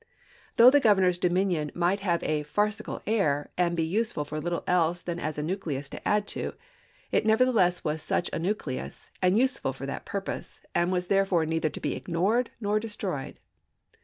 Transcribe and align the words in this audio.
Though 0.55 0.71
the 0.71 0.79
Governor's 0.79 1.19
dominion 1.19 1.69
might 1.75 1.99
have 1.99 2.23
a 2.23 2.39
u 2.39 2.43
farcical 2.43 3.03
air," 3.05 3.51
and 3.55 3.77
be" 3.77 3.83
useful 3.83 4.25
for 4.25 4.39
little 4.39 4.63
else 4.65 4.99
than 4.99 5.19
as 5.19 5.37
a 5.37 5.43
nucleus 5.43 5.87
to 5.89 6.07
add 6.07 6.25
to," 6.29 6.55
it 7.11 7.23
nevertheless 7.23 7.83
was 7.83 8.01
such 8.01 8.27
a 8.33 8.39
nucleus, 8.39 9.11
and 9.21 9.37
useful 9.37 9.73
for 9.73 9.85
that 9.85 10.05
purpose, 10.05 10.61
and 10.73 10.91
was 10.91 11.05
there 11.05 11.23
fore 11.27 11.45
neither 11.45 11.69
to 11.69 11.79
be 11.79 11.93
ignored 11.95 12.49
nor 12.59 12.79
destroyed. 12.79 13.37